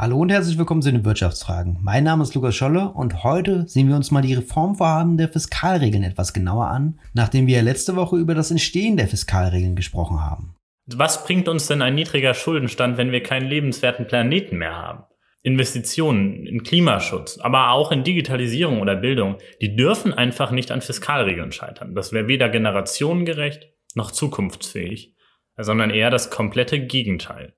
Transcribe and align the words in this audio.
Hallo 0.00 0.16
und 0.16 0.30
herzlich 0.30 0.56
willkommen 0.56 0.80
zu 0.80 0.90
den 0.90 1.04
Wirtschaftsfragen. 1.04 1.76
Mein 1.82 2.04
Name 2.04 2.22
ist 2.22 2.34
Lukas 2.34 2.56
Scholle 2.56 2.88
und 2.88 3.22
heute 3.22 3.68
sehen 3.68 3.86
wir 3.86 3.96
uns 3.96 4.10
mal 4.10 4.22
die 4.22 4.32
Reformvorhaben 4.32 5.18
der 5.18 5.28
Fiskalregeln 5.28 6.04
etwas 6.04 6.32
genauer 6.32 6.68
an, 6.68 6.98
nachdem 7.12 7.46
wir 7.46 7.60
letzte 7.60 7.96
Woche 7.96 8.16
über 8.16 8.34
das 8.34 8.50
Entstehen 8.50 8.96
der 8.96 9.08
Fiskalregeln 9.08 9.76
gesprochen 9.76 10.24
haben. 10.24 10.54
Was 10.86 11.22
bringt 11.24 11.48
uns 11.48 11.66
denn 11.66 11.82
ein 11.82 11.96
niedriger 11.96 12.32
Schuldenstand, 12.32 12.96
wenn 12.96 13.12
wir 13.12 13.22
keinen 13.22 13.46
lebenswerten 13.46 14.06
Planeten 14.06 14.56
mehr 14.56 14.74
haben? 14.74 15.04
Investitionen 15.42 16.46
in 16.46 16.62
Klimaschutz, 16.62 17.38
aber 17.38 17.72
auch 17.72 17.92
in 17.92 18.02
Digitalisierung 18.02 18.80
oder 18.80 18.96
Bildung, 18.96 19.36
die 19.60 19.76
dürfen 19.76 20.14
einfach 20.14 20.50
nicht 20.50 20.70
an 20.70 20.80
Fiskalregeln 20.80 21.52
scheitern. 21.52 21.94
Das 21.94 22.14
wäre 22.14 22.26
weder 22.26 22.48
generationengerecht 22.48 23.68
noch 23.94 24.12
zukunftsfähig, 24.12 25.14
sondern 25.58 25.90
eher 25.90 26.08
das 26.08 26.30
komplette 26.30 26.80
Gegenteil. 26.86 27.52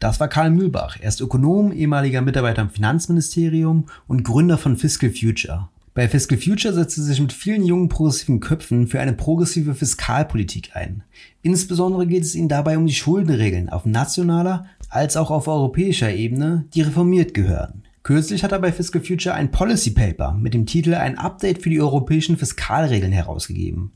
Das 0.00 0.18
war 0.18 0.28
Karl 0.28 0.50
Mühlbach. 0.50 0.96
Er 0.98 1.10
ist 1.10 1.20
Ökonom, 1.20 1.72
ehemaliger 1.72 2.22
Mitarbeiter 2.22 2.62
im 2.62 2.70
Finanzministerium 2.70 3.84
und 4.08 4.24
Gründer 4.24 4.56
von 4.56 4.78
Fiscal 4.78 5.10
Future. 5.10 5.68
Bei 5.92 6.08
Fiscal 6.08 6.38
Future 6.38 6.72
setzt 6.72 6.96
er 6.96 7.04
sich 7.04 7.20
mit 7.20 7.34
vielen 7.34 7.66
jungen 7.66 7.90
progressiven 7.90 8.40
Köpfen 8.40 8.86
für 8.86 8.98
eine 8.98 9.12
progressive 9.12 9.74
Fiskalpolitik 9.74 10.70
ein. 10.72 11.02
Insbesondere 11.42 12.06
geht 12.06 12.22
es 12.22 12.34
ihnen 12.34 12.48
dabei 12.48 12.78
um 12.78 12.86
die 12.86 12.94
Schuldenregeln 12.94 13.68
auf 13.68 13.84
nationaler 13.84 14.64
als 14.88 15.18
auch 15.18 15.30
auf 15.30 15.48
europäischer 15.48 16.10
Ebene, 16.10 16.64
die 16.72 16.80
reformiert 16.80 17.34
gehören. 17.34 17.82
Kürzlich 18.02 18.42
hat 18.42 18.52
er 18.52 18.58
bei 18.60 18.72
Fiscal 18.72 19.02
Future 19.02 19.34
ein 19.34 19.50
Policy 19.50 19.90
Paper 19.90 20.32
mit 20.32 20.54
dem 20.54 20.64
Titel 20.64 20.94
Ein 20.94 21.18
Update 21.18 21.62
für 21.62 21.68
die 21.68 21.82
europäischen 21.82 22.38
Fiskalregeln 22.38 23.12
herausgegeben. 23.12 23.92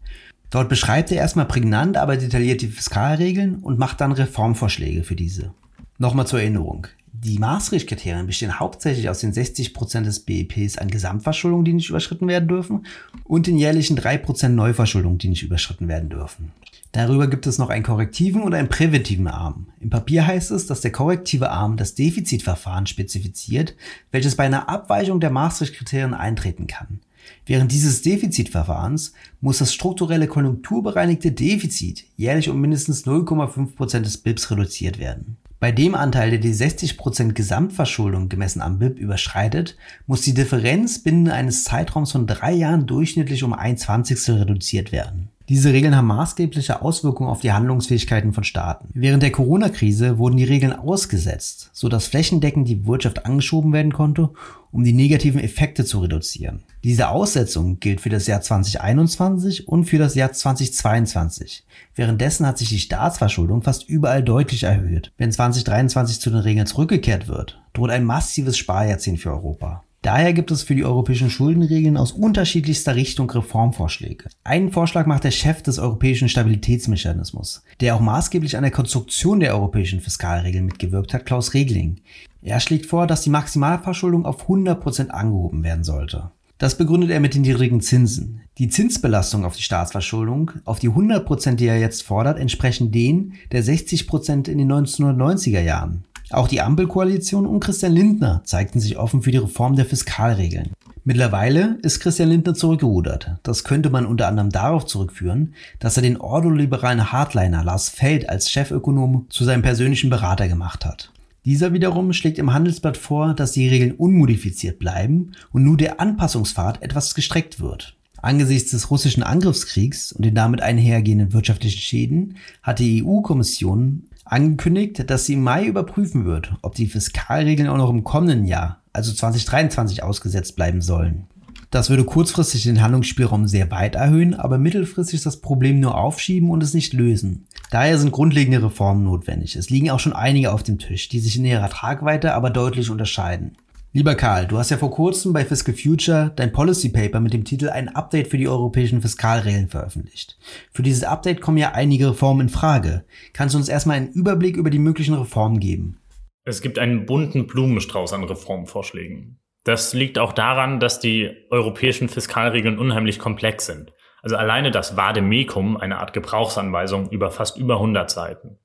Dort 0.50 0.68
beschreibt 0.68 1.10
er 1.10 1.16
erstmal 1.16 1.46
prägnant, 1.46 1.96
aber 1.96 2.18
detailliert 2.18 2.60
die 2.60 2.68
Fiskalregeln 2.68 3.56
und 3.60 3.78
macht 3.78 4.02
dann 4.02 4.12
Reformvorschläge 4.12 5.02
für 5.02 5.16
diese. 5.16 5.54
Nochmal 5.98 6.26
zur 6.26 6.40
Erinnerung. 6.40 6.88
Die 7.12 7.38
Maastricht-Kriterien 7.38 8.26
bestehen 8.26 8.58
hauptsächlich 8.58 9.08
aus 9.08 9.20
den 9.20 9.32
60% 9.32 10.02
des 10.02 10.20
BIPs 10.20 10.76
an 10.76 10.88
Gesamtverschuldung, 10.88 11.64
die 11.64 11.72
nicht 11.72 11.88
überschritten 11.88 12.26
werden 12.26 12.48
dürfen, 12.48 12.86
und 13.22 13.46
den 13.46 13.56
jährlichen 13.56 13.96
3% 13.96 14.48
Neuverschuldung, 14.48 15.18
die 15.18 15.28
nicht 15.28 15.44
überschritten 15.44 15.86
werden 15.86 16.10
dürfen. 16.10 16.50
Darüber 16.90 17.28
gibt 17.28 17.46
es 17.46 17.58
noch 17.58 17.70
einen 17.70 17.84
korrektiven 17.84 18.42
und 18.42 18.54
einen 18.54 18.68
präventiven 18.68 19.28
Arm. 19.28 19.68
Im 19.80 19.90
Papier 19.90 20.26
heißt 20.26 20.50
es, 20.50 20.66
dass 20.66 20.80
der 20.80 20.92
korrektive 20.92 21.50
Arm 21.50 21.76
das 21.76 21.94
Defizitverfahren 21.94 22.86
spezifiziert, 22.86 23.74
welches 24.10 24.36
bei 24.36 24.44
einer 24.44 24.68
Abweichung 24.68 25.20
der 25.20 25.30
Maastricht-Kriterien 25.30 26.14
eintreten 26.14 26.66
kann. 26.66 27.00
Während 27.46 27.72
dieses 27.72 28.02
Defizitverfahrens 28.02 29.12
muss 29.40 29.58
das 29.58 29.72
strukturelle 29.72 30.26
konjunkturbereinigte 30.26 31.32
Defizit 31.32 32.04
jährlich 32.16 32.48
um 32.48 32.60
mindestens 32.60 33.06
0,5% 33.06 34.00
des 34.00 34.18
BIPs 34.18 34.50
reduziert 34.50 34.98
werden. 34.98 35.36
Bei 35.60 35.72
dem 35.72 35.94
Anteil, 35.94 36.30
der 36.30 36.40
die 36.40 36.54
60% 36.54 37.32
Gesamtverschuldung 37.32 38.28
gemessen 38.28 38.60
am 38.60 38.78
BIP 38.78 38.98
überschreitet, 38.98 39.76
muss 40.06 40.20
die 40.20 40.34
Differenz 40.34 41.02
binnen 41.02 41.28
eines 41.28 41.64
Zeitraums 41.64 42.12
von 42.12 42.26
drei 42.26 42.52
Jahren 42.52 42.86
durchschnittlich 42.86 43.42
um 43.44 43.52
ein 43.52 43.78
Zwanzigstel 43.78 44.38
reduziert 44.38 44.92
werden. 44.92 45.23
Diese 45.50 45.74
Regeln 45.74 45.94
haben 45.94 46.06
maßgebliche 46.06 46.80
Auswirkungen 46.80 47.28
auf 47.28 47.42
die 47.42 47.52
Handlungsfähigkeiten 47.52 48.32
von 48.32 48.44
Staaten. 48.44 48.88
Während 48.94 49.22
der 49.22 49.30
Corona-Krise 49.30 50.16
wurden 50.16 50.38
die 50.38 50.44
Regeln 50.44 50.72
ausgesetzt, 50.72 51.68
sodass 51.74 52.06
flächendeckend 52.06 52.66
die 52.66 52.86
Wirtschaft 52.86 53.26
angeschoben 53.26 53.70
werden 53.74 53.92
konnte, 53.92 54.30
um 54.72 54.84
die 54.84 54.94
negativen 54.94 55.40
Effekte 55.40 55.84
zu 55.84 56.00
reduzieren. 56.00 56.62
Diese 56.82 57.08
Aussetzung 57.08 57.78
gilt 57.78 58.00
für 58.00 58.08
das 58.08 58.26
Jahr 58.26 58.40
2021 58.40 59.68
und 59.68 59.84
für 59.84 59.98
das 59.98 60.14
Jahr 60.14 60.32
2022. 60.32 61.64
Währenddessen 61.94 62.46
hat 62.46 62.56
sich 62.56 62.70
die 62.70 62.80
Staatsverschuldung 62.80 63.62
fast 63.62 63.86
überall 63.86 64.22
deutlich 64.22 64.62
erhöht. 64.62 65.12
Wenn 65.18 65.30
2023 65.30 66.20
zu 66.20 66.30
den 66.30 66.40
Regeln 66.40 66.66
zurückgekehrt 66.66 67.28
wird, 67.28 67.60
droht 67.74 67.90
ein 67.90 68.04
massives 68.04 68.56
Sparjahrzehnt 68.56 69.20
für 69.20 69.30
Europa. 69.30 69.83
Daher 70.04 70.34
gibt 70.34 70.50
es 70.50 70.62
für 70.62 70.74
die 70.74 70.84
europäischen 70.84 71.30
Schuldenregeln 71.30 71.96
aus 71.96 72.12
unterschiedlichster 72.12 72.94
Richtung 72.94 73.30
Reformvorschläge. 73.30 74.26
Einen 74.44 74.70
Vorschlag 74.70 75.06
macht 75.06 75.24
der 75.24 75.30
Chef 75.30 75.62
des 75.62 75.78
europäischen 75.78 76.28
Stabilitätsmechanismus, 76.28 77.62
der 77.80 77.96
auch 77.96 78.00
maßgeblich 78.00 78.58
an 78.58 78.64
der 78.64 78.70
Konstruktion 78.70 79.40
der 79.40 79.54
europäischen 79.54 80.02
Fiskalregeln 80.02 80.66
mitgewirkt 80.66 81.14
hat, 81.14 81.24
Klaus 81.24 81.54
Regling. 81.54 82.02
Er 82.42 82.60
schlägt 82.60 82.84
vor, 82.84 83.06
dass 83.06 83.22
die 83.22 83.30
Maximalverschuldung 83.30 84.26
auf 84.26 84.46
100% 84.46 85.08
angehoben 85.08 85.62
werden 85.62 85.84
sollte. 85.84 86.30
Das 86.58 86.76
begründet 86.76 87.10
er 87.10 87.20
mit 87.20 87.34
den 87.34 87.40
niedrigen 87.40 87.80
Zinsen. 87.80 88.42
Die 88.58 88.68
Zinsbelastung 88.68 89.46
auf 89.46 89.56
die 89.56 89.62
Staatsverschuldung, 89.62 90.50
auf 90.66 90.80
die 90.80 90.90
100%, 90.90 91.54
die 91.54 91.66
er 91.66 91.78
jetzt 91.78 92.02
fordert, 92.02 92.38
entsprechen 92.38 92.92
denen 92.92 93.36
der 93.52 93.64
60% 93.64 94.50
in 94.50 94.58
den 94.58 94.70
1990er 94.70 95.62
Jahren. 95.62 96.04
Auch 96.30 96.48
die 96.48 96.60
Ampelkoalition 96.60 97.46
und 97.46 97.60
Christian 97.60 97.92
Lindner 97.92 98.42
zeigten 98.44 98.80
sich 98.80 98.96
offen 98.96 99.22
für 99.22 99.30
die 99.30 99.38
Reform 99.38 99.76
der 99.76 99.84
Fiskalregeln. 99.84 100.70
Mittlerweile 101.04 101.78
ist 101.82 102.00
Christian 102.00 102.30
Lindner 102.30 102.54
zurückgerudert. 102.54 103.36
Das 103.42 103.62
könnte 103.62 103.90
man 103.90 104.06
unter 104.06 104.26
anderem 104.26 104.48
darauf 104.48 104.86
zurückführen, 104.86 105.54
dass 105.78 105.98
er 105.98 106.02
den 106.02 106.18
ordoliberalen 106.18 107.12
Hardliner 107.12 107.62
Lars 107.62 107.90
Feld 107.90 108.30
als 108.30 108.50
Chefökonom 108.50 109.26
zu 109.28 109.44
seinem 109.44 109.60
persönlichen 109.60 110.08
Berater 110.08 110.48
gemacht 110.48 110.86
hat. 110.86 111.12
Dieser 111.44 111.74
wiederum 111.74 112.14
schlägt 112.14 112.38
im 112.38 112.54
Handelsblatt 112.54 112.96
vor, 112.96 113.34
dass 113.34 113.52
die 113.52 113.68
Regeln 113.68 113.92
unmodifiziert 113.92 114.78
bleiben 114.78 115.32
und 115.52 115.62
nur 115.62 115.76
der 115.76 116.00
Anpassungspfad 116.00 116.82
etwas 116.82 117.14
gestreckt 117.14 117.60
wird. 117.60 117.96
Angesichts 118.22 118.70
des 118.70 118.90
russischen 118.90 119.22
Angriffskriegs 119.22 120.10
und 120.12 120.24
den 120.24 120.34
damit 120.34 120.62
einhergehenden 120.62 121.34
wirtschaftlichen 121.34 121.80
Schäden 121.80 122.36
hat 122.62 122.78
die 122.78 123.04
EU-Kommission 123.04 124.04
angekündigt, 124.24 125.08
dass 125.08 125.26
sie 125.26 125.34
im 125.34 125.42
Mai 125.42 125.66
überprüfen 125.66 126.24
wird, 126.24 126.54
ob 126.62 126.74
die 126.74 126.86
Fiskalregeln 126.86 127.68
auch 127.68 127.76
noch 127.76 127.90
im 127.90 128.04
kommenden 128.04 128.44
Jahr, 128.44 128.82
also 128.92 129.12
2023, 129.12 130.02
ausgesetzt 130.02 130.56
bleiben 130.56 130.80
sollen. 130.80 131.26
Das 131.70 131.90
würde 131.90 132.04
kurzfristig 132.04 132.62
den 132.62 132.80
Handlungsspielraum 132.82 133.48
sehr 133.48 133.70
weit 133.72 133.96
erhöhen, 133.96 134.34
aber 134.34 134.58
mittelfristig 134.58 135.22
das 135.22 135.40
Problem 135.40 135.80
nur 135.80 135.96
aufschieben 135.96 136.50
und 136.50 136.62
es 136.62 136.72
nicht 136.72 136.92
lösen. 136.92 137.46
Daher 137.72 137.98
sind 137.98 138.12
grundlegende 138.12 138.62
Reformen 138.62 139.02
notwendig. 139.02 139.56
Es 139.56 139.70
liegen 139.70 139.90
auch 139.90 139.98
schon 139.98 140.12
einige 140.12 140.52
auf 140.52 140.62
dem 140.62 140.78
Tisch, 140.78 141.08
die 141.08 141.18
sich 141.18 141.36
in 141.36 141.44
ihrer 141.44 141.68
Tragweite 141.68 142.34
aber 142.34 142.50
deutlich 142.50 142.90
unterscheiden. 142.90 143.56
Lieber 143.96 144.16
Karl, 144.16 144.48
du 144.48 144.58
hast 144.58 144.70
ja 144.70 144.76
vor 144.76 144.90
kurzem 144.90 145.32
bei 145.32 145.44
Fiscal 145.44 145.72
Future 145.72 146.32
dein 146.34 146.50
Policy 146.50 146.88
Paper 146.88 147.20
mit 147.20 147.32
dem 147.32 147.44
Titel 147.44 147.68
Ein 147.68 147.94
Update 147.94 148.26
für 148.26 148.38
die 148.38 148.48
europäischen 148.48 149.00
Fiskalregeln 149.00 149.68
veröffentlicht. 149.68 150.36
Für 150.72 150.82
dieses 150.82 151.04
Update 151.04 151.40
kommen 151.40 151.58
ja 151.58 151.74
einige 151.74 152.10
Reformen 152.10 152.48
in 152.48 152.52
Frage. 152.52 153.04
Kannst 153.34 153.54
du 153.54 153.58
uns 153.58 153.68
erstmal 153.68 153.98
einen 153.98 154.10
Überblick 154.10 154.56
über 154.56 154.70
die 154.70 154.80
möglichen 154.80 155.14
Reformen 155.14 155.60
geben? 155.60 156.00
Es 156.42 156.60
gibt 156.60 156.80
einen 156.80 157.06
bunten 157.06 157.46
Blumenstrauß 157.46 158.14
an 158.14 158.24
Reformvorschlägen. 158.24 159.38
Das 159.62 159.94
liegt 159.94 160.18
auch 160.18 160.32
daran, 160.32 160.80
dass 160.80 160.98
die 160.98 161.30
europäischen 161.50 162.08
Fiskalregeln 162.08 162.80
unheimlich 162.80 163.20
komplex 163.20 163.66
sind. 163.66 163.92
Also 164.22 164.34
alleine 164.34 164.72
das 164.72 164.96
Vademecum, 164.96 165.76
eine 165.76 165.98
Art 165.98 166.12
Gebrauchsanweisung 166.12 167.10
über 167.10 167.30
fast 167.30 167.58
über 167.58 167.74
100 167.74 168.10
Seiten. 168.10 168.58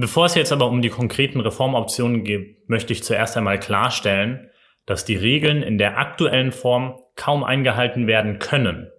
Bevor 0.00 0.24
es 0.24 0.34
jetzt 0.34 0.50
aber 0.50 0.66
um 0.66 0.80
die 0.80 0.88
konkreten 0.88 1.40
Reformoptionen 1.40 2.24
geht, 2.24 2.66
möchte 2.70 2.94
ich 2.94 3.04
zuerst 3.04 3.36
einmal 3.36 3.60
klarstellen, 3.60 4.48
dass 4.86 5.04
die 5.04 5.14
Regeln 5.14 5.62
in 5.62 5.76
der 5.76 5.98
aktuellen 5.98 6.52
Form 6.52 6.98
kaum 7.16 7.44
eingehalten 7.44 8.06
werden 8.06 8.38
können. 8.38 8.90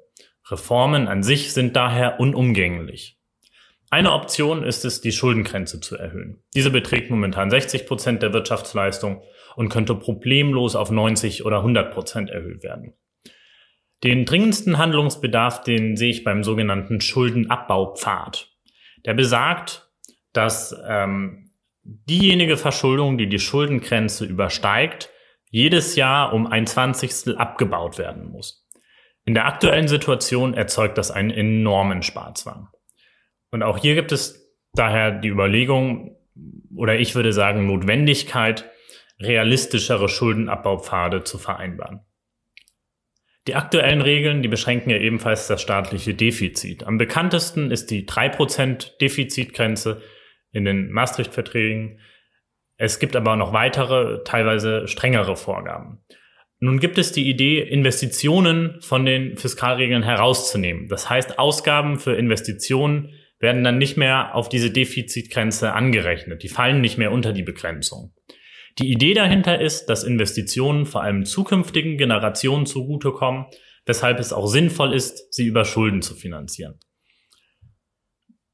Reformen 0.52 1.08
an 1.08 1.24
sich 1.24 1.54
sind 1.54 1.76
daher 1.76 2.20
unumgänglich. 2.20 3.18
Eine 3.90 4.12
Option 4.12 4.62
ist 4.62 4.86
es, 4.86 5.02
die 5.02 5.12
Schuldengrenze 5.12 5.80
zu 5.80 5.98
erhöhen. 5.98 6.44
Diese 6.54 6.70
beträgt 6.70 7.10
momentan 7.10 7.50
60 7.50 7.88
Prozent 7.88 8.22
der 8.22 8.32
Wirtschaftsleistung 8.32 9.24
und 9.56 9.70
könnte 9.70 9.96
problemlos 9.96 10.76
auf 10.76 10.92
90 10.92 11.46
oder 11.46 11.58
100 11.58 11.96
Prozent 11.96 12.30
erhöht 12.30 12.62
werden. 12.62 12.94
Den 14.04 14.26
dringendsten 14.26 14.78
Handlungsbedarf, 14.78 15.64
den 15.64 15.98
sehe 15.98 16.12
ich 16.12 16.24
beim 16.24 16.44
sogenannten 16.44 17.02
Schuldenabbaupfad. 17.02 18.52
Der 19.04 19.16
besagt, 19.16 19.91
dass 20.34 20.76
ähm, 20.88 21.52
diejenige 21.84 22.58
Verschuldung, 22.58 23.18
die 23.18 23.28
die 23.28 23.40
Schuldengrenze 23.40 24.26
übersteigt, 24.26 25.10
jedes 25.50 25.96
Jahr 25.96 26.34
um 26.34 26.48
ein 26.48 26.68
Zwanzigstel 26.68 27.38
abgebaut 27.38 27.98
werden 27.98 28.30
muss. 28.30 28.68
In 29.26 29.34
der 29.34 29.46
aktuellen 29.46 29.88
Situation 29.88 30.54
erzeugt 30.54 30.98
das 30.98 31.12
einen 31.12 31.30
enormen 31.30 32.02
Sparzwang. 32.02 32.70
Und 33.52 33.64
auch 33.64 33.78
hier 33.78 33.96
gibt 33.96 34.12
es 34.12 34.56
daher 34.74 35.12
die 35.12 35.28
Überlegung, 35.28 36.18
oder 36.76 36.98
ich 36.98 37.16
würde 37.16 37.34
sagen 37.34 37.68
Notwendigkeit, 37.68 38.70
realistischere 39.20 40.10
Schuldenabbaupfade 40.10 41.24
zu 41.24 41.38
vereinbaren. 41.38 42.02
Die 43.48 43.56
aktuellen 43.56 44.02
Regeln, 44.02 44.42
die 44.42 44.48
beschränken 44.48 44.92
ja 44.92 44.98
ebenfalls 44.98 45.48
das 45.48 45.62
staatliche 45.62 46.14
Defizit. 46.14 46.84
Am 46.86 46.98
bekanntesten 46.98 47.72
ist 47.72 47.90
die 47.92 48.08
3% 48.08 48.98
Defizitgrenze, 49.00 50.02
in 50.52 50.66
den 50.66 50.92
Maastricht-Verträgen. 50.92 52.00
Es 52.78 53.00
gibt 53.00 53.16
aber 53.16 53.36
noch 53.36 53.54
weitere, 53.54 54.24
teilweise 54.24 54.88
strengere 54.88 55.36
Vorgaben. 55.36 56.00
Nun 56.60 56.80
gibt 56.80 56.98
es 56.98 57.12
die 57.12 57.28
Idee, 57.28 57.60
Investitionen 57.62 58.80
von 58.82 59.06
den 59.06 59.36
Fiskalregeln 59.36 60.04
herauszunehmen. 60.04 60.88
Das 60.90 61.10
heißt, 61.10 61.40
Ausgaben 61.40 61.98
für 61.98 62.14
Investitionen 62.14 63.14
werden 63.40 63.64
dann 63.64 63.80
nicht 63.80 63.98
mehr 63.98 64.36
auf 64.36 64.48
diese 64.48 64.70
Defizitgrenze 64.70 65.74
angerechnet. 65.74 66.44
Die 66.44 66.50
fallen 66.50 66.80
nicht 66.80 67.00
mehr 67.00 67.12
unter 67.12 67.34
die 67.34 67.42
Begrenzung. 67.42 68.14
Die 68.78 68.92
Idee 68.92 69.16
dahinter 69.16 69.60
ist, 69.60 69.88
dass 69.88 70.04
Investitionen 70.04 70.86
vor 70.86 71.02
allem 71.02 71.26
zukünftigen 71.26 71.98
Generationen 71.98 72.66
zugutekommen, 72.66 73.48
weshalb 73.86 74.20
es 74.20 74.32
auch 74.32 74.48
sinnvoll 74.48 74.94
ist, 74.94 75.34
sie 75.34 75.46
über 75.46 75.66
Schulden 75.66 76.04
zu 76.04 76.16
finanzieren. 76.16 76.80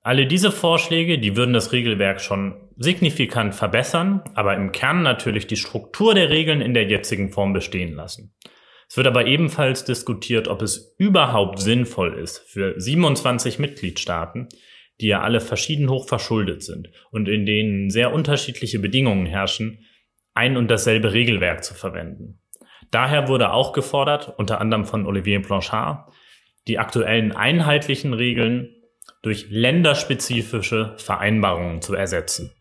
Alle 0.07 0.25
diese 0.25 0.53
Vorschläge, 0.53 1.19
die 1.19 1.35
würden 1.35 1.51
das 1.51 1.73
Regelwerk 1.73 2.21
schon 2.21 2.69
signifikant 2.77 3.53
verbessern, 3.53 4.23
aber 4.35 4.55
im 4.55 4.71
Kern 4.71 5.01
natürlich 5.01 5.47
die 5.47 5.57
Struktur 5.57 6.13
der 6.15 6.29
Regeln 6.29 6.61
in 6.61 6.73
der 6.73 6.85
jetzigen 6.85 7.29
Form 7.29 7.51
bestehen 7.51 7.93
lassen. 7.93 8.33
Es 8.87 8.95
wird 8.95 9.05
aber 9.05 9.25
ebenfalls 9.25 9.83
diskutiert, 9.83 10.47
ob 10.47 10.61
es 10.61 10.95
überhaupt 10.97 11.59
sinnvoll 11.59 12.13
ist, 12.13 12.37
für 12.37 12.79
27 12.79 13.59
Mitgliedstaaten, 13.59 14.47
die 15.01 15.07
ja 15.07 15.23
alle 15.23 15.41
verschieden 15.41 15.89
hoch 15.89 16.07
verschuldet 16.07 16.63
sind 16.63 16.89
und 17.11 17.27
in 17.27 17.45
denen 17.45 17.89
sehr 17.89 18.13
unterschiedliche 18.13 18.79
Bedingungen 18.79 19.25
herrschen, 19.25 19.83
ein 20.33 20.55
und 20.55 20.71
dasselbe 20.71 21.11
Regelwerk 21.11 21.65
zu 21.65 21.73
verwenden. 21.73 22.39
Daher 22.91 23.27
wurde 23.27 23.51
auch 23.51 23.73
gefordert, 23.73 24.35
unter 24.37 24.61
anderem 24.61 24.85
von 24.85 25.05
Olivier 25.05 25.41
Blanchard, 25.41 26.09
die 26.69 26.79
aktuellen 26.79 27.33
einheitlichen 27.33 28.13
Regeln 28.13 28.73
durch 29.21 29.47
länderspezifische 29.49 30.95
Vereinbarungen 30.97 31.81
zu 31.81 31.93
ersetzen. 31.93 32.51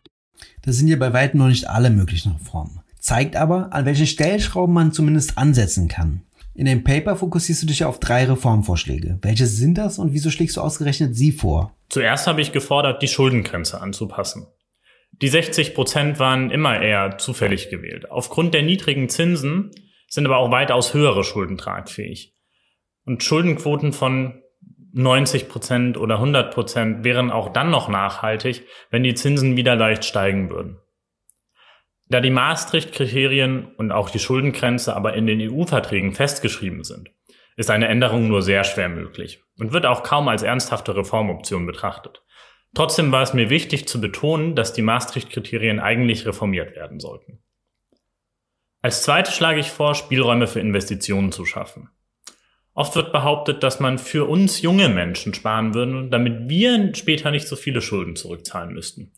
Das 0.63 0.75
sind 0.75 0.87
ja 0.87 0.97
bei 0.97 1.13
weitem 1.13 1.39
noch 1.39 1.47
nicht 1.47 1.69
alle 1.69 1.89
möglichen 1.89 2.33
Reformen. 2.33 2.81
Zeigt 2.99 3.35
aber, 3.35 3.73
an 3.73 3.85
welchen 3.85 4.07
Stellschrauben 4.07 4.73
man 4.73 4.91
zumindest 4.91 5.37
ansetzen 5.37 5.87
kann. 5.87 6.23
In 6.53 6.65
dem 6.65 6.83
Paper 6.83 7.15
fokussierst 7.15 7.61
du 7.61 7.67
dich 7.67 7.85
auf 7.85 7.99
drei 7.99 8.25
Reformvorschläge. 8.25 9.19
Welche 9.21 9.45
sind 9.45 9.77
das 9.77 9.99
und 9.99 10.13
wieso 10.13 10.31
schlägst 10.31 10.57
du 10.57 10.61
ausgerechnet 10.61 11.15
sie 11.15 11.31
vor? 11.31 11.75
Zuerst 11.89 12.25
habe 12.27 12.41
ich 12.41 12.51
gefordert, 12.51 13.01
die 13.01 13.07
Schuldengrenze 13.07 13.79
anzupassen. 13.79 14.47
Die 15.21 15.27
60 15.27 15.75
Prozent 15.75 16.19
waren 16.19 16.49
immer 16.49 16.81
eher 16.81 17.17
zufällig 17.17 17.69
gewählt. 17.69 18.11
Aufgrund 18.11 18.53
der 18.53 18.63
niedrigen 18.63 19.07
Zinsen 19.07 19.71
sind 20.09 20.25
aber 20.25 20.37
auch 20.37 20.51
weitaus 20.51 20.93
höhere 20.93 21.23
Schulden 21.23 21.57
tragfähig. 21.57 22.35
Und 23.05 23.23
Schuldenquoten 23.23 23.93
von 23.93 24.41
90 24.97 25.47
Prozent 25.49 25.97
oder 25.97 26.15
100 26.15 26.53
Prozent 26.53 27.03
wären 27.03 27.31
auch 27.31 27.53
dann 27.53 27.69
noch 27.69 27.87
nachhaltig, 27.87 28.65
wenn 28.89 29.03
die 29.03 29.15
Zinsen 29.15 29.55
wieder 29.55 29.75
leicht 29.75 30.05
steigen 30.05 30.49
würden. 30.49 30.79
Da 32.09 32.21
die 32.21 32.29
Maastricht-Kriterien 32.29 33.67
und 33.75 33.91
auch 33.91 34.09
die 34.09 34.19
Schuldengrenze 34.19 34.95
aber 34.95 35.13
in 35.13 35.27
den 35.27 35.41
EU-Verträgen 35.41 36.13
festgeschrieben 36.13 36.83
sind, 36.83 37.11
ist 37.57 37.69
eine 37.69 37.87
Änderung 37.87 38.27
nur 38.27 38.41
sehr 38.41 38.63
schwer 38.63 38.87
möglich 38.87 39.43
und 39.59 39.73
wird 39.73 39.85
auch 39.85 40.03
kaum 40.03 40.27
als 40.27 40.43
ernsthafte 40.43 40.95
Reformoption 40.95 41.65
betrachtet. 41.65 42.23
Trotzdem 42.73 43.11
war 43.11 43.23
es 43.23 43.33
mir 43.33 43.49
wichtig 43.49 43.87
zu 43.87 43.99
betonen, 43.99 44.55
dass 44.55 44.73
die 44.73 44.81
Maastricht-Kriterien 44.81 45.79
eigentlich 45.79 46.25
reformiert 46.25 46.75
werden 46.75 46.99
sollten. 46.99 47.39
Als 48.81 49.03
zweites 49.03 49.35
schlage 49.35 49.59
ich 49.59 49.71
vor, 49.71 49.95
Spielräume 49.95 50.47
für 50.47 50.59
Investitionen 50.59 51.31
zu 51.31 51.45
schaffen. 51.45 51.89
Oft 52.77 52.95
wird 52.95 53.11
behauptet, 53.11 53.63
dass 53.63 53.79
man 53.79 53.97
für 53.97 54.29
uns 54.29 54.61
junge 54.61 54.87
Menschen 54.87 55.33
sparen 55.33 55.73
würde, 55.73 56.09
damit 56.11 56.47
wir 56.47 56.93
später 56.93 57.31
nicht 57.31 57.47
so 57.47 57.55
viele 57.55 57.81
Schulden 57.81 58.15
zurückzahlen 58.15 58.71
müssten. 58.71 59.13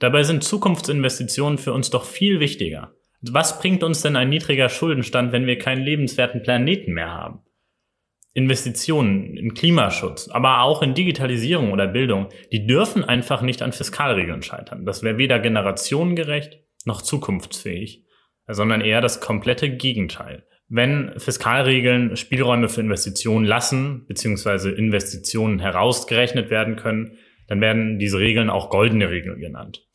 Dabei 0.00 0.24
sind 0.24 0.42
Zukunftsinvestitionen 0.42 1.58
für 1.58 1.72
uns 1.72 1.90
doch 1.90 2.06
viel 2.06 2.40
wichtiger. 2.40 2.92
Was 3.22 3.60
bringt 3.60 3.84
uns 3.84 4.02
denn 4.02 4.16
ein 4.16 4.30
niedriger 4.30 4.68
Schuldenstand, 4.68 5.30
wenn 5.30 5.46
wir 5.46 5.58
keinen 5.58 5.84
lebenswerten 5.84 6.42
Planeten 6.42 6.92
mehr 6.92 7.12
haben? 7.12 7.38
Investitionen 8.32 9.36
in 9.36 9.54
Klimaschutz, 9.54 10.28
aber 10.28 10.62
auch 10.62 10.82
in 10.82 10.94
Digitalisierung 10.94 11.70
oder 11.70 11.86
Bildung, 11.86 12.30
die 12.50 12.66
dürfen 12.66 13.04
einfach 13.04 13.42
nicht 13.42 13.62
an 13.62 13.70
Fiskalregeln 13.70 14.42
scheitern. 14.42 14.84
Das 14.84 15.04
wäre 15.04 15.18
weder 15.18 15.38
generationengerecht 15.38 16.58
noch 16.84 17.00
zukunftsfähig, 17.00 18.04
sondern 18.48 18.80
eher 18.80 19.00
das 19.00 19.20
komplette 19.20 19.70
Gegenteil. 19.70 20.44
Wenn 20.68 21.12
Fiskalregeln 21.18 22.16
Spielräume 22.16 22.68
für 22.68 22.80
Investitionen 22.80 23.44
lassen, 23.44 24.06
beziehungsweise 24.06 24.70
Investitionen 24.70 25.58
herausgerechnet 25.58 26.50
werden 26.50 26.76
können, 26.76 27.18
dann 27.48 27.60
werden 27.60 27.98
diese 27.98 28.18
Regeln 28.18 28.48
auch 28.48 28.70
goldene 28.70 29.10
Regeln 29.10 29.38
genannt. 29.40 29.86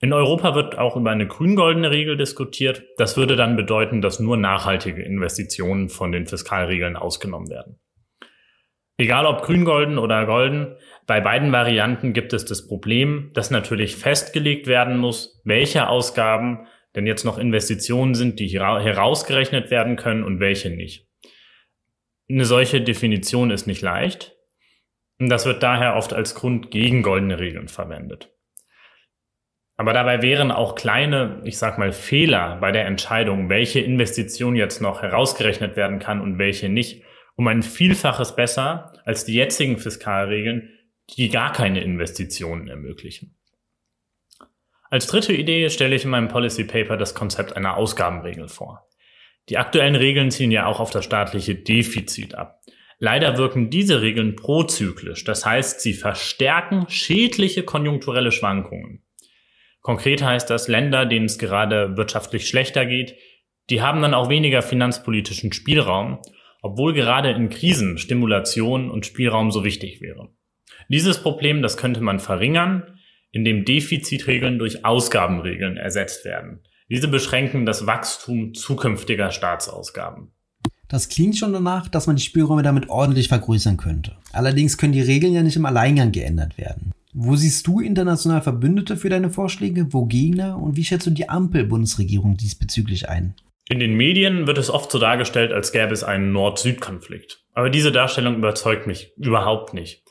In 0.00 0.12
Europa 0.12 0.54
wird 0.54 0.76
auch 0.76 0.96
über 0.96 1.10
eine 1.10 1.26
grün-goldene 1.26 1.90
Regel 1.90 2.16
diskutiert. 2.16 2.82
Das 2.98 3.16
würde 3.16 3.34
dann 3.34 3.56
bedeuten, 3.56 4.02
dass 4.02 4.20
nur 4.20 4.36
nachhaltige 4.36 5.02
Investitionen 5.02 5.88
von 5.88 6.12
den 6.12 6.26
Fiskalregeln 6.26 6.96
ausgenommen 6.96 7.48
werden. 7.48 7.78
Egal 8.98 9.26
ob 9.26 9.42
grün-golden 9.42 9.98
oder 9.98 10.26
golden, 10.26 10.76
bei 11.06 11.20
beiden 11.20 11.52
Varianten 11.52 12.12
gibt 12.12 12.32
es 12.32 12.44
das 12.44 12.66
Problem, 12.66 13.30
dass 13.34 13.50
natürlich 13.50 13.96
festgelegt 13.96 14.66
werden 14.66 14.98
muss, 14.98 15.40
welche 15.44 15.88
Ausgaben 15.88 16.66
denn 16.96 17.06
jetzt 17.06 17.24
noch 17.24 17.38
Investitionen 17.38 18.14
sind, 18.14 18.40
die 18.40 18.48
herausgerechnet 18.48 19.70
werden 19.70 19.96
können 19.96 20.24
und 20.24 20.40
welche 20.40 20.70
nicht. 20.70 21.06
Eine 22.28 22.44
solche 22.44 22.80
Definition 22.80 23.50
ist 23.50 23.66
nicht 23.66 23.82
leicht. 23.82 24.36
Und 25.18 25.28
das 25.28 25.46
wird 25.46 25.62
daher 25.62 25.96
oft 25.96 26.12
als 26.12 26.34
Grund 26.34 26.70
gegen 26.70 27.02
goldene 27.02 27.38
Regeln 27.38 27.68
verwendet. 27.68 28.32
Aber 29.76 29.92
dabei 29.92 30.22
wären 30.22 30.50
auch 30.50 30.74
kleine, 30.74 31.42
ich 31.44 31.58
sag 31.58 31.78
mal, 31.78 31.92
Fehler 31.92 32.56
bei 32.60 32.72
der 32.72 32.86
Entscheidung, 32.86 33.50
welche 33.50 33.80
Investition 33.80 34.56
jetzt 34.56 34.80
noch 34.80 35.02
herausgerechnet 35.02 35.76
werden 35.76 35.98
kann 35.98 36.20
und 36.20 36.38
welche 36.38 36.68
nicht, 36.68 37.02
um 37.36 37.46
ein 37.46 37.62
Vielfaches 37.62 38.34
besser 38.34 38.92
als 39.04 39.26
die 39.26 39.34
jetzigen 39.34 39.76
Fiskalregeln, 39.76 40.70
die 41.10 41.28
gar 41.28 41.52
keine 41.52 41.82
Investitionen 41.82 42.68
ermöglichen. 42.68 43.36
Als 44.90 45.06
dritte 45.06 45.32
Idee 45.32 45.68
stelle 45.70 45.96
ich 45.96 46.04
in 46.04 46.10
meinem 46.10 46.28
Policy 46.28 46.64
Paper 46.64 46.96
das 46.96 47.14
Konzept 47.14 47.56
einer 47.56 47.76
Ausgabenregel 47.76 48.48
vor. 48.48 48.86
Die 49.48 49.58
aktuellen 49.58 49.96
Regeln 49.96 50.30
ziehen 50.30 50.50
ja 50.50 50.66
auch 50.66 50.80
auf 50.80 50.90
das 50.90 51.04
staatliche 51.04 51.54
Defizit 51.54 52.34
ab. 52.34 52.60
Leider 52.98 53.36
wirken 53.36 53.68
diese 53.68 54.00
Regeln 54.00 54.36
prozyklisch, 54.36 55.24
das 55.24 55.44
heißt, 55.44 55.80
sie 55.80 55.92
verstärken 55.92 56.86
schädliche 56.88 57.62
konjunkturelle 57.62 58.32
Schwankungen. 58.32 59.02
Konkret 59.82 60.22
heißt 60.22 60.48
das, 60.50 60.66
Länder, 60.66 61.04
denen 61.04 61.26
es 61.26 61.38
gerade 61.38 61.96
wirtschaftlich 61.96 62.48
schlechter 62.48 62.86
geht, 62.86 63.16
die 63.70 63.82
haben 63.82 64.00
dann 64.02 64.14
auch 64.14 64.28
weniger 64.28 64.62
finanzpolitischen 64.62 65.52
Spielraum, 65.52 66.20
obwohl 66.62 66.94
gerade 66.94 67.30
in 67.30 67.50
Krisen 67.50 67.98
Stimulation 67.98 68.90
und 68.90 69.06
Spielraum 69.06 69.50
so 69.50 69.62
wichtig 69.62 70.00
wäre. 70.00 70.30
Dieses 70.88 71.22
Problem, 71.22 71.62
das 71.62 71.76
könnte 71.76 72.00
man 72.00 72.18
verringern, 72.18 72.98
in 73.36 73.44
dem 73.44 73.66
Defizitregeln 73.66 74.58
durch 74.58 74.86
Ausgabenregeln 74.86 75.76
ersetzt 75.76 76.24
werden. 76.24 76.60
Diese 76.88 77.06
beschränken 77.06 77.66
das 77.66 77.86
Wachstum 77.86 78.54
zukünftiger 78.54 79.30
Staatsausgaben. 79.30 80.28
Das 80.88 81.10
klingt 81.10 81.36
schon 81.36 81.52
danach, 81.52 81.88
dass 81.88 82.06
man 82.06 82.16
die 82.16 82.22
Spielräume 82.22 82.62
damit 82.62 82.88
ordentlich 82.88 83.28
vergrößern 83.28 83.76
könnte. 83.76 84.16
Allerdings 84.32 84.78
können 84.78 84.94
die 84.94 85.02
Regeln 85.02 85.34
ja 85.34 85.42
nicht 85.42 85.56
im 85.56 85.66
Alleingang 85.66 86.12
geändert 86.12 86.56
werden. 86.56 86.92
Wo 87.12 87.36
siehst 87.36 87.66
du 87.66 87.80
international 87.80 88.40
Verbündete 88.40 88.96
für 88.96 89.10
deine 89.10 89.28
Vorschläge, 89.28 89.92
wo 89.92 90.06
Gegner 90.06 90.56
und 90.56 90.76
wie 90.76 90.84
schätzt 90.84 91.06
du 91.06 91.10
die 91.10 91.28
Ampel-Bundesregierung 91.28 92.38
diesbezüglich 92.38 93.10
ein? 93.10 93.34
In 93.68 93.80
den 93.80 93.96
Medien 93.96 94.46
wird 94.46 94.56
es 94.56 94.70
oft 94.70 94.90
so 94.90 94.98
dargestellt, 94.98 95.52
als 95.52 95.72
gäbe 95.72 95.92
es 95.92 96.04
einen 96.04 96.32
Nord-Süd-Konflikt. 96.32 97.44
Aber 97.52 97.68
diese 97.68 97.92
Darstellung 97.92 98.36
überzeugt 98.36 98.86
mich 98.86 99.12
überhaupt 99.18 99.74
nicht 99.74 100.05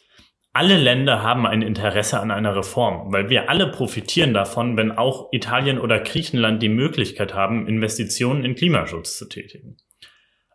alle 0.55 0.77
Länder 0.77 1.21
haben 1.21 1.45
ein 1.45 1.62
Interesse 1.62 2.17
an 2.21 2.31
einer 2.31 2.55
Reform, 2.55 3.12
weil 3.12 3.29
wir 3.29 3.50
alle 3.50 3.67
profitieren 3.67 4.33
davon, 4.33 4.77
wenn 4.77 4.93
auch 4.93 5.27
Italien 5.33 5.77
oder 5.77 6.00
Griechenland 6.00 6.63
die 6.63 6.69
Möglichkeit 6.69 7.33
haben, 7.33 7.67
Investitionen 7.67 8.45
in 8.45 8.55
Klimaschutz 8.55 9.17
zu 9.17 9.27
tätigen. 9.27 9.75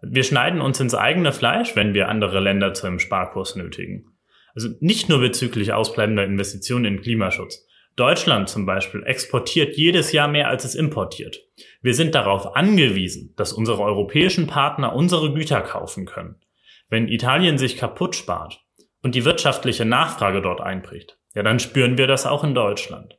Wir 0.01 0.25
schneiden 0.25 0.63
uns 0.63 0.81
ins 0.81 0.95
eigene 0.95 1.33
Fleisch, 1.33 1.77
wenn 1.77 1.93
wir 1.93 2.09
andere 2.09 2.41
Länder 2.41 2.73
zu 2.73 2.87
einem 2.87 2.99
Sparkurs 2.99 3.57
nötigen. 3.57 4.07
Also 4.55 4.71
nicht 4.81 5.11
nur 5.11 5.21
bezüglich 5.21 5.75
ausbleibender 5.75 6.25
Investitionen 6.25 6.87
in 6.87 7.03
Klimaschutz. 7.03 7.67
Deutschland 7.97 8.49
zum 8.49 8.65
Beispiel 8.65 9.03
exportiert 9.05 9.77
jedes 9.77 10.13
Jahr 10.13 10.29
mehr, 10.29 10.49
als 10.49 10.65
es 10.65 10.75
importiert. 10.75 11.43
Wir 11.83 11.93
sind 11.93 12.15
darauf 12.15 12.57
angewiesen, 12.57 13.35
dass 13.37 13.53
unsere 13.53 13.83
europäischen 13.83 14.47
Partner 14.47 14.95
unsere 14.95 15.35
Güter 15.35 15.61
kaufen 15.61 16.07
können. 16.07 16.37
Wenn 16.89 17.07
Italien 17.07 17.59
sich 17.59 17.77
kaputt 17.77 18.17
spart, 18.17 18.60
und 19.03 19.15
die 19.15 19.25
wirtschaftliche 19.25 19.85
Nachfrage 19.85 20.43
dort 20.43 20.61
einbricht, 20.61 21.19
ja, 21.35 21.43
dann 21.43 21.59
spüren 21.59 21.99
wir 21.99 22.07
das 22.07 22.27
auch 22.27 22.45
in 22.45 22.55
Deutschland. 22.55 23.19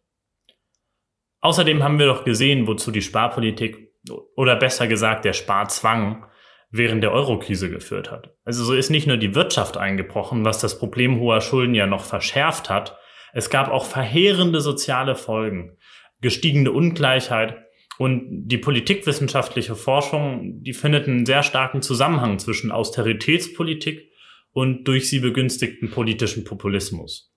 Außerdem 1.39 1.83
haben 1.83 1.97
wir 1.97 2.05
doch 2.05 2.23
gesehen, 2.23 2.67
wozu 2.67 2.91
die 2.91 3.01
Sparpolitik 3.01 3.91
oder 4.35 4.55
besser 4.55 4.88
gesagt 4.88 5.25
der 5.25 5.33
Sparzwang 5.33 6.25
während 6.69 7.03
der 7.03 7.11
Eurokrise 7.11 7.69
geführt 7.69 8.11
hat. 8.11 8.33
Also 8.45 8.63
so 8.63 8.73
ist 8.73 8.89
nicht 8.89 9.07
nur 9.07 9.17
die 9.17 9.35
Wirtschaft 9.35 9.77
eingebrochen, 9.77 10.45
was 10.45 10.59
das 10.59 10.79
Problem 10.79 11.19
hoher 11.19 11.41
Schulden 11.41 11.75
ja 11.75 11.88
noch 11.88 12.03
verschärft 12.03 12.69
hat, 12.69 12.97
es 13.33 13.50
gab 13.50 13.69
auch 13.69 13.85
verheerende 13.85 14.61
soziale 14.61 15.15
Folgen, 15.15 15.77
gestiegene 16.21 16.71
Ungleichheit 16.71 17.57
und 17.97 18.47
die 18.47 18.57
politikwissenschaftliche 18.57 19.75
Forschung, 19.75 20.63
die 20.63 20.73
findet 20.73 21.07
einen 21.07 21.25
sehr 21.25 21.43
starken 21.43 21.81
Zusammenhang 21.81 22.39
zwischen 22.39 22.71
Austeritätspolitik 22.71 24.10
und 24.53 24.86
durch 24.86 25.10
sie 25.10 25.20
begünstigten 25.20 25.89
politischen 25.89 26.43
Populismus. 26.43 27.31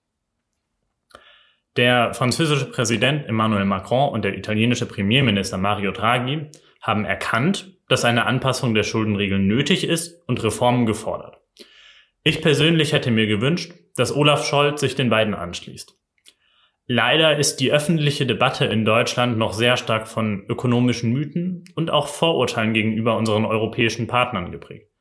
Der 1.75 2.13
französische 2.13 2.65
Präsident 2.65 3.25
Emmanuel 3.27 3.65
Macron 3.65 4.09
und 4.09 4.23
der 4.23 4.37
italienische 4.37 4.85
Premierminister 4.85 5.57
Mario 5.57 5.91
Draghi 5.91 6.49
haben 6.81 7.03
erkannt, 7.03 7.77
dass 7.89 8.05
eine 8.05 8.25
Anpassung 8.25 8.73
der 8.73 8.83
Schuldenregeln 8.83 9.45
nötig 9.45 9.83
ist 9.83 10.21
und 10.27 10.43
Reformen 10.43 10.85
gefordert. 10.85 11.37
Ich 12.23 12.41
persönlich 12.41 12.93
hätte 12.93 13.11
mir 13.11 13.27
gewünscht, 13.27 13.73
dass 13.95 14.15
Olaf 14.15 14.45
Scholz 14.45 14.81
sich 14.81 14.95
den 14.95 15.09
beiden 15.09 15.33
anschließt. 15.33 15.97
Leider 16.87 17.37
ist 17.37 17.57
die 17.57 17.71
öffentliche 17.71 18.25
Debatte 18.25 18.65
in 18.65 18.85
Deutschland 18.85 19.37
noch 19.37 19.53
sehr 19.53 19.75
stark 19.75 20.07
von 20.07 20.45
ökonomischen 20.47 21.11
Mythen 21.11 21.63
und 21.75 21.91
auch 21.91 22.07
Vorurteilen 22.07 22.73
gegenüber 22.73 23.17
unseren 23.17 23.45
europäischen 23.45 24.07
Partnern 24.07 24.51
geprägt. 24.51 24.94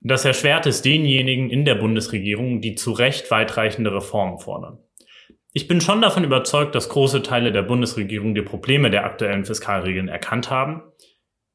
Das 0.00 0.24
erschwert 0.24 0.66
es 0.66 0.82
denjenigen 0.82 1.50
in 1.50 1.64
der 1.64 1.74
Bundesregierung, 1.74 2.60
die 2.60 2.76
zu 2.76 2.92
Recht 2.92 3.30
weitreichende 3.30 3.92
Reformen 3.92 4.38
fordern. 4.38 4.78
Ich 5.52 5.66
bin 5.66 5.80
schon 5.80 6.00
davon 6.00 6.24
überzeugt, 6.24 6.74
dass 6.74 6.88
große 6.88 7.22
Teile 7.22 7.50
der 7.50 7.62
Bundesregierung 7.62 8.34
die 8.34 8.42
Probleme 8.42 8.90
der 8.90 9.04
aktuellen 9.04 9.44
Fiskalregeln 9.44 10.08
erkannt 10.08 10.50
haben, 10.50 10.82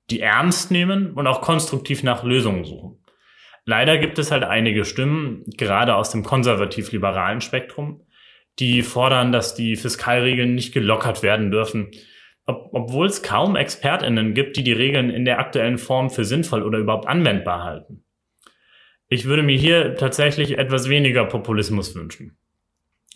die 0.09 0.19
ernst 0.19 0.71
nehmen 0.71 1.13
und 1.13 1.27
auch 1.27 1.41
konstruktiv 1.41 2.03
nach 2.03 2.23
Lösungen 2.23 2.65
suchen. 2.65 2.99
Leider 3.65 3.97
gibt 3.97 4.19
es 4.19 4.29
halt 4.29 4.43
einige 4.43 4.83
Stimmen, 4.83 5.45
gerade 5.57 5.95
aus 5.95 6.09
dem 6.09 6.23
konservativ-liberalen 6.23 7.39
Spektrum, 7.39 8.01
die 8.59 8.81
fordern, 8.81 9.31
dass 9.31 9.55
die 9.55 9.77
Fiskalregeln 9.77 10.53
nicht 10.53 10.73
gelockert 10.73 11.23
werden 11.23 11.49
dürfen, 11.49 11.91
ob, 12.45 12.69
obwohl 12.73 13.07
es 13.07 13.23
kaum 13.23 13.55
Expertinnen 13.55 14.33
gibt, 14.33 14.57
die 14.57 14.63
die 14.63 14.73
Regeln 14.73 15.09
in 15.09 15.23
der 15.23 15.39
aktuellen 15.39 15.77
Form 15.77 16.09
für 16.09 16.25
sinnvoll 16.25 16.61
oder 16.61 16.79
überhaupt 16.79 17.07
anwendbar 17.07 17.63
halten. 17.63 18.02
Ich 19.13 19.25
würde 19.25 19.43
mir 19.43 19.55
hier 19.55 19.95
tatsächlich 19.95 20.57
etwas 20.57 20.89
weniger 20.89 21.25
Populismus 21.25 21.93
wünschen. 21.93 22.35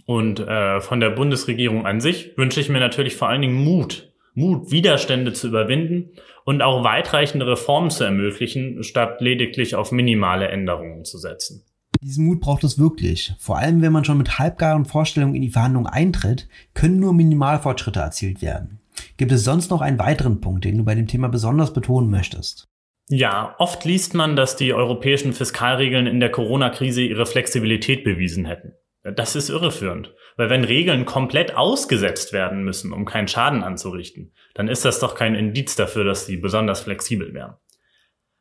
Und 0.06 0.39
äh, 0.39 0.80
von 0.80 1.00
der 1.00 1.10
Bundesregierung 1.10 1.88
an 1.88 2.01
sich 2.01 2.38
wünsche 2.38 2.60
ich 2.60 2.70
mir 2.70 2.80
natürlich 2.80 3.16
vor 3.16 3.30
allen 3.30 3.42
Dingen 3.42 3.56
Mut. 3.56 4.13
Mut, 4.36 4.70
Widerstände 4.70 5.34
zu 5.34 5.48
überwinden 5.48 6.12
und 6.46 6.62
auch 6.62 6.84
weitreichende 6.84 7.48
Reformen 7.48 7.89
zu 7.89 8.04
ermöglichen, 8.04 8.84
statt 8.84 9.22
lediglich 9.22 9.74
auf 9.74 9.92
minimale 9.92 10.50
Änderungen 10.50 11.04
zu 11.04 11.18
setzen. 11.18 11.63
Diesen 12.00 12.27
Mut 12.27 12.42
braucht 12.42 12.63
es 12.63 12.77
wirklich. 12.77 13.34
Vor 13.39 13.58
allem, 13.58 13.82
wenn 13.82 13.92
man 13.92 14.06
schon 14.06 14.20
mit 14.20 14.38
halbgaren 14.38 14.86
Vorstellungen 14.86 15.34
in 15.34 15.42
die 15.42 15.50
Verhandlungen 15.50 15.88
eintritt, 15.88 16.48
können 16.75 17.00
nur 17.00 17.16
Minimalfortschritte 17.16 18.01
erzielt 18.01 18.44
werden. 18.44 18.82
Gibt 19.18 19.32
es 19.32 19.44
sonst 19.44 19.72
noch 19.72 19.82
einen 19.82 19.98
weiteren 19.98 20.42
Punkt, 20.42 20.63
den 20.63 20.77
du 20.77 20.84
bei 20.84 20.94
dem 20.94 21.08
Thema 21.08 21.27
besonders 21.27 21.74
betonen 21.74 22.12
möchtest? 22.12 22.68
Ja, 23.10 23.56
oft 23.58 23.86
liest 23.86 24.14
man, 24.14 24.36
dass 24.36 24.58
die 24.58 24.74
europäischen 24.74 25.32
Fiskalregeln 25.32 26.08
in 26.08 26.20
der 26.20 26.30
Corona-Krise 26.30 27.02
ihre 27.02 27.26
Flexibilität 27.26 28.04
bewiesen 28.04 28.46
hätten. 28.46 28.74
Das 29.04 29.38
ist 29.38 29.50
irreführend. 29.50 30.14
Weil 30.36 30.50
wenn 30.50 30.66
Regeln 30.66 31.06
komplett 31.06 31.56
ausgesetzt 31.56 32.34
werden 32.34 32.64
müssen, 32.64 32.92
um 32.92 33.06
keinen 33.06 33.30
Schaden 33.30 33.64
anzurichten, 33.64 34.34
dann 34.54 34.68
ist 34.68 34.84
das 34.84 35.00
doch 35.00 35.16
kein 35.16 35.36
Indiz 35.36 35.76
dafür, 35.76 36.04
dass 36.04 36.26
sie 36.26 36.38
besonders 36.38 36.82
flexibel 36.82 37.34
wären. 37.34 37.56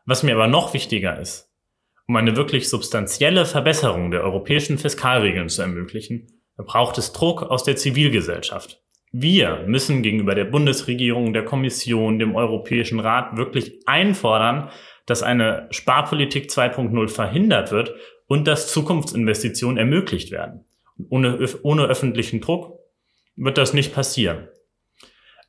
Was 0.05 0.25
mir 0.25 0.35
aber 0.35 0.49
noch 0.49 0.75
wichtiger 0.75 1.19
ist, 1.19 1.53
um 2.09 2.17
eine 2.17 2.37
wirklich 2.37 2.69
substanzielle 2.69 3.47
Verbesserung 3.47 4.11
der 4.11 4.23
europäischen 4.23 4.79
Fiskalregeln 4.79 5.49
zu 5.49 5.63
ermöglichen, 5.63 6.43
braucht 6.57 6.99
es 6.99 7.13
Druck 7.13 7.43
aus 7.43 7.65
der 7.65 7.77
Zivilgesellschaft. 7.77 8.83
Wir 9.19 9.65
müssen 9.67 10.03
gegenüber 10.03 10.35
der 10.35 10.45
Bundesregierung, 10.45 11.33
der 11.33 11.43
Kommission, 11.43 12.19
dem 12.19 12.37
Europäischen 12.37 13.01
Rat 13.01 13.39
wirklich 13.39 13.81
einfordern, 13.87 14.69
dass 15.07 15.23
eine 15.23 15.69
Sparpolitik 15.71 16.51
2.0 16.51 17.09
verhindert 17.09 17.73
wird 17.73 17.95
und 18.27 18.47
dass 18.47 18.71
Zukunftsinvestitionen 18.71 19.79
ermöglicht 19.79 20.33
werden. 20.33 20.67
Ohne, 21.09 21.49
ohne 21.63 21.87
öffentlichen 21.87 22.43
Druck 22.43 22.79
wird 23.37 23.57
das 23.57 23.73
nicht 23.73 23.95
passieren. 23.95 24.49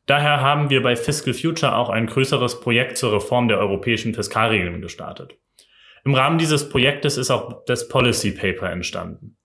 Daher 0.06 0.40
haben 0.40 0.70
wir 0.70 0.82
bei 0.82 0.96
Fiscal 0.96 1.34
Future 1.34 1.76
auch 1.76 1.90
ein 1.90 2.08
größeres 2.08 2.62
Projekt 2.62 2.98
zur 2.98 3.12
Reform 3.12 3.50
der 3.50 3.60
europäischen 3.60 4.14
Fiskalregeln 4.14 4.82
gestartet. 4.82 5.36
Im 6.06 6.16
Rahmen 6.16 6.38
dieses 6.38 6.70
Projektes 6.70 7.18
ist 7.18 7.32
auch 7.32 7.66
das 7.66 7.90
Policy 7.90 8.32
Paper 8.32 8.72
entstanden. 8.72 9.36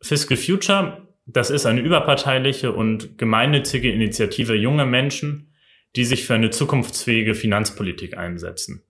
Fiscal 0.00 0.36
Future, 0.36 1.06
das 1.32 1.50
ist 1.50 1.66
eine 1.66 1.80
überparteiliche 1.80 2.72
und 2.72 3.18
gemeinnützige 3.18 3.90
Initiative 3.90 4.54
junger 4.54 4.86
Menschen, 4.86 5.52
die 5.96 6.04
sich 6.04 6.24
für 6.24 6.34
eine 6.34 6.50
zukunftsfähige 6.50 7.34
Finanzpolitik 7.34 8.16
einsetzen. 8.16 8.84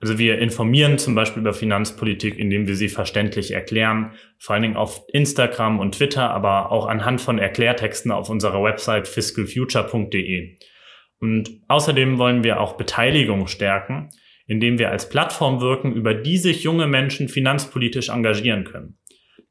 Also 0.00 0.18
wir 0.18 0.38
informieren 0.38 0.98
zum 0.98 1.14
Beispiel 1.14 1.40
über 1.40 1.54
Finanzpolitik, 1.54 2.38
indem 2.38 2.66
wir 2.66 2.76
sie 2.76 2.88
verständlich 2.88 3.52
erklären, 3.52 4.12
vor 4.38 4.54
allen 4.54 4.62
Dingen 4.62 4.76
auf 4.76 5.02
Instagram 5.12 5.78
und 5.78 5.94
Twitter, 5.94 6.30
aber 6.30 6.72
auch 6.72 6.86
anhand 6.86 7.20
von 7.20 7.38
Erklärtexten 7.38 8.10
auf 8.10 8.28
unserer 8.28 8.62
Website 8.62 9.08
fiscalfuture.de. 9.08 10.58
Und 11.20 11.50
außerdem 11.68 12.18
wollen 12.18 12.44
wir 12.44 12.60
auch 12.60 12.76
Beteiligung 12.76 13.46
stärken, 13.46 14.10
indem 14.46 14.78
wir 14.78 14.90
als 14.90 15.08
Plattform 15.08 15.60
wirken, 15.60 15.94
über 15.94 16.12
die 16.12 16.36
sich 16.36 16.62
junge 16.62 16.86
Menschen 16.86 17.28
finanzpolitisch 17.28 18.10
engagieren 18.10 18.64
können. 18.64 18.98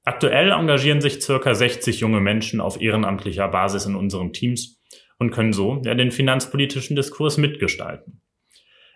Aktuell 0.06 0.52
engagieren 0.52 1.00
sich 1.00 1.22
circa 1.22 1.56
60 1.56 2.02
junge 2.02 2.20
Menschen 2.20 2.60
auf 2.60 2.82
ehrenamtlicher 2.82 3.48
Basis 3.48 3.86
in 3.86 3.96
unseren 3.96 4.34
Teams 4.34 4.82
und 5.18 5.32
können 5.32 5.54
so 5.54 5.82
ja, 5.86 5.96
den 5.96 6.12
finanzpolitischen 6.12 6.96
Diskurs 6.96 7.38
mitgestalten. 7.38 8.22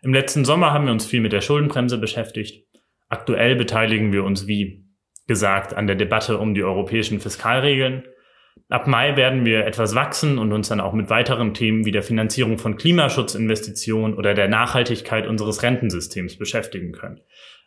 Im 0.01 0.13
letzten 0.13 0.45
Sommer 0.45 0.73
haben 0.73 0.85
wir 0.85 0.91
uns 0.91 1.05
viel 1.05 1.21
mit 1.21 1.31
der 1.31 1.41
Schuldenbremse 1.41 1.97
beschäftigt. 1.97 2.67
Aktuell 3.07 3.55
beteiligen 3.55 4.11
wir 4.11 4.25
uns, 4.25 4.47
wie 4.47 4.85
gesagt, 5.27 5.73
an 5.73 5.87
der 5.87 5.95
Debatte 5.95 6.37
um 6.37 6.53
die 6.53 6.63
europäischen 6.63 7.19
Fiskalregeln. 7.19 8.03
Ab 8.69 8.85
Mai 8.85 9.15
werden 9.15 9.45
wir 9.45 9.65
etwas 9.65 9.95
wachsen 9.95 10.37
und 10.37 10.51
uns 10.51 10.67
dann 10.67 10.81
auch 10.81 10.91
mit 10.91 11.09
weiteren 11.09 11.53
Themen 11.53 11.85
wie 11.85 11.91
der 11.91 12.03
Finanzierung 12.03 12.57
von 12.57 12.75
Klimaschutzinvestitionen 12.75 14.17
oder 14.17 14.33
der 14.33 14.49
Nachhaltigkeit 14.49 15.25
unseres 15.25 15.63
Rentensystems 15.63 16.37
beschäftigen 16.37 16.91
können. 16.91 17.21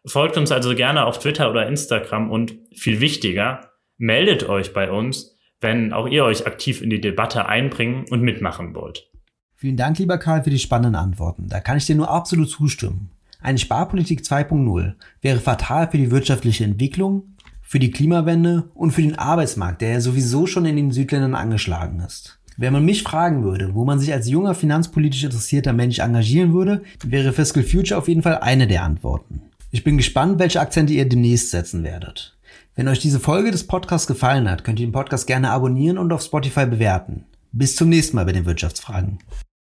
Folgt 0.04 0.36
uns 0.36 0.52
also 0.52 0.74
gerne 0.74 1.06
auf 1.06 1.18
Twitter 1.18 1.50
oder 1.50 1.66
Instagram 1.66 2.30
und 2.30 2.54
viel 2.74 3.00
wichtiger, 3.00 3.70
meldet 3.96 4.46
euch 4.48 4.74
bei 4.74 4.90
uns, 4.90 5.38
wenn 5.60 5.94
auch 5.94 6.06
ihr 6.06 6.24
euch 6.24 6.46
aktiv 6.46 6.82
in 6.82 6.90
die 6.90 7.00
Debatte 7.00 7.46
einbringen 7.46 8.04
und 8.10 8.20
mitmachen 8.20 8.74
wollt. 8.74 9.10
Vielen 9.56 9.76
Dank, 9.76 9.98
lieber 9.98 10.18
Karl, 10.18 10.42
für 10.42 10.50
die 10.50 10.58
spannenden 10.58 10.96
Antworten. 10.96 11.48
Da 11.48 11.60
kann 11.60 11.78
ich 11.78 11.86
dir 11.86 11.96
nur 11.96 12.10
absolut 12.10 12.50
zustimmen. 12.50 13.10
Eine 13.42 13.58
Sparpolitik 13.58 14.20
2.0 14.20 14.94
wäre 15.22 15.40
fatal 15.40 15.90
für 15.90 15.96
die 15.96 16.10
wirtschaftliche 16.10 16.64
Entwicklung, 16.64 17.36
für 17.70 17.78
die 17.78 17.92
Klimawende 17.92 18.64
und 18.74 18.90
für 18.90 19.00
den 19.00 19.16
Arbeitsmarkt, 19.16 19.80
der 19.80 19.90
ja 19.90 20.00
sowieso 20.00 20.48
schon 20.48 20.66
in 20.66 20.74
den 20.74 20.90
Südländern 20.90 21.36
angeschlagen 21.36 22.00
ist. 22.00 22.40
Wenn 22.56 22.72
man 22.72 22.84
mich 22.84 23.04
fragen 23.04 23.44
würde, 23.44 23.76
wo 23.76 23.84
man 23.84 24.00
sich 24.00 24.12
als 24.12 24.28
junger 24.28 24.56
finanzpolitisch 24.56 25.22
interessierter 25.22 25.72
Mensch 25.72 26.00
engagieren 26.00 26.52
würde, 26.52 26.82
wäre 27.06 27.32
Fiscal 27.32 27.62
Future 27.62 27.96
auf 27.96 28.08
jeden 28.08 28.22
Fall 28.22 28.38
eine 28.38 28.66
der 28.66 28.82
Antworten. 28.82 29.42
Ich 29.70 29.84
bin 29.84 29.96
gespannt, 29.96 30.40
welche 30.40 30.60
Akzente 30.60 30.94
ihr 30.94 31.08
demnächst 31.08 31.52
setzen 31.52 31.84
werdet. 31.84 32.36
Wenn 32.74 32.88
euch 32.88 32.98
diese 32.98 33.20
Folge 33.20 33.52
des 33.52 33.68
Podcasts 33.68 34.08
gefallen 34.08 34.50
hat, 34.50 34.64
könnt 34.64 34.80
ihr 34.80 34.88
den 34.88 34.92
Podcast 34.92 35.28
gerne 35.28 35.50
abonnieren 35.50 35.96
und 35.96 36.12
auf 36.12 36.22
Spotify 36.22 36.66
bewerten. 36.66 37.24
Bis 37.52 37.76
zum 37.76 37.88
nächsten 37.88 38.16
Mal 38.16 38.24
bei 38.24 38.32
den 38.32 38.46
Wirtschaftsfragen. 38.46 39.20